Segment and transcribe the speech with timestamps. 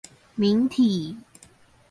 [0.41, 1.15] 明體